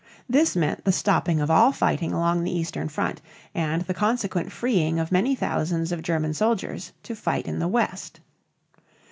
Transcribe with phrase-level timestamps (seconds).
[0.27, 3.21] This meant the stopping of all fighting along the eastern front
[3.53, 8.19] and the consequent freeing of many thousands of German soldiers to fight in the west.